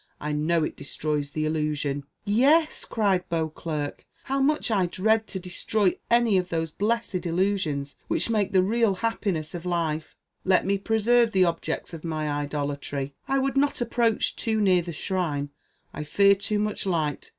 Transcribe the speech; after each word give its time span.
I 0.19 0.31
know 0.31 0.63
it 0.63 0.75
destroys 0.75 1.29
the 1.29 1.45
illusion.'" 1.45 2.05
"Yes," 2.25 2.85
cried 2.85 3.29
Beauclerc; 3.29 4.07
"how 4.23 4.41
much 4.41 4.71
I 4.71 4.87
dread 4.87 5.27
to 5.27 5.39
destroy 5.39 5.99
any 6.09 6.39
of 6.39 6.49
those 6.49 6.71
blessed 6.71 7.27
illusions, 7.27 7.97
which 8.07 8.27
make 8.27 8.51
the 8.51 8.63
real 8.63 8.95
happiness 8.95 9.53
of 9.53 9.63
life. 9.63 10.15
Let 10.43 10.65
me 10.65 10.79
preserve 10.79 11.33
the 11.33 11.45
objects 11.45 11.93
of 11.93 12.03
my 12.03 12.27
idolatry; 12.27 13.13
I 13.27 13.37
would 13.37 13.55
not 13.57 13.79
approach 13.79 14.35
too 14.35 14.59
near 14.59 14.81
the 14.81 14.91
shrine; 14.91 15.51
I 15.93 16.03
fear 16.03 16.33
too 16.33 16.57
much 16.57 16.87
light. 16.87 17.29